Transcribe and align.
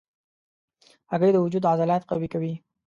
هګۍ 1.11 1.31
د 1.33 1.37
وجود 1.45 1.63
عضلات 1.71 2.03
قوي 2.09 2.27
کوي. 2.33 2.53